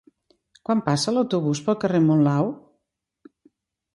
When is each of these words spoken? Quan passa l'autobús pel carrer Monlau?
Quan 0.67 0.79
passa 0.85 1.13
l'autobús 1.17 1.61
pel 1.67 1.77
carrer 1.83 2.01
Monlau? 2.07 2.49